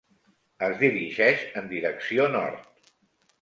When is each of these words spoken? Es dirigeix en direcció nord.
Es 0.67 0.71
dirigeix 0.83 1.43
en 1.61 1.69
direcció 1.75 2.27
nord. 2.37 2.91